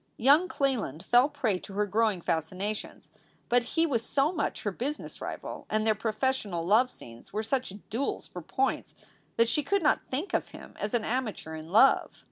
[0.17, 3.11] Young Cleland fell prey to her growing fascinations,
[3.49, 7.71] but he was so much her business rival and their professional love scenes were such
[7.91, 8.95] duels for points,
[9.37, 12.13] that she could not think of him as an amateur in love.